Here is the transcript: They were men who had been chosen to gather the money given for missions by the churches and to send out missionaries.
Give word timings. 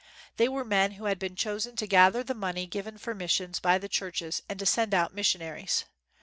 They 0.37 0.49
were 0.49 0.63
men 0.65 0.93
who 0.93 1.05
had 1.05 1.19
been 1.19 1.35
chosen 1.35 1.75
to 1.75 1.85
gather 1.85 2.23
the 2.23 2.33
money 2.33 2.65
given 2.65 2.97
for 2.97 3.13
missions 3.13 3.59
by 3.59 3.77
the 3.77 3.87
churches 3.87 4.41
and 4.49 4.57
to 4.57 4.65
send 4.65 4.95
out 4.95 5.13
missionaries. 5.13 5.85